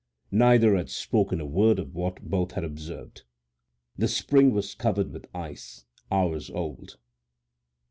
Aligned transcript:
Neither 0.31 0.75
had 0.77 0.89
spoken 0.89 1.39
a 1.39 1.45
word 1.45 1.77
of 1.77 1.93
what 1.93 2.23
both 2.23 2.53
had 2.53 2.63
observed. 2.63 3.21
The 3.99 4.07
spring 4.07 4.51
was 4.51 4.73
covered 4.73 5.11
with 5.11 5.27
ice, 5.31 5.85
hours 6.11 6.49
old. 6.49 6.97